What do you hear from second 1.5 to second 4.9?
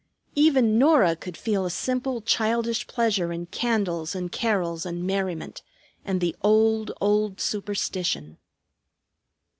a simple childish pleasure in candles and carols